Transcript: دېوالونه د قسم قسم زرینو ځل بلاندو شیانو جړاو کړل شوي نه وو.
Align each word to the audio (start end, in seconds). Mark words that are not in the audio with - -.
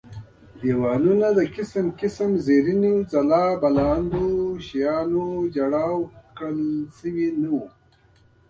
دېوالونه 0.61 1.27
د 1.37 1.39
قسم 1.55 1.85
قسم 1.99 2.29
زرینو 2.45 2.93
ځل 3.11 3.29
بلاندو 3.61 4.27
شیانو 4.67 5.25
جړاو 5.55 5.97
کړل 6.37 6.61
شوي 6.97 7.27
نه 7.41 7.49
وو. 7.55 7.65